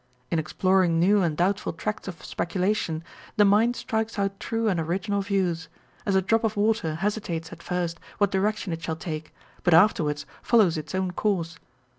[0.03, 3.03] t In exploring new and doubtful tracts of speculation,
[3.35, 5.69] the mind strikes out true and original views;
[6.07, 10.25] as a drop of water hesitates at first what direction it shall take, but afterwards
[10.41, 11.59] follows its own course.